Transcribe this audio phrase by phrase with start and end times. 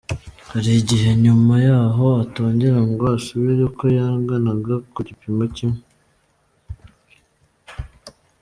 [0.51, 5.81] Hari igihe nyuma yaho atongera ngo asubire uko yanganaga ku gipimo kimwe.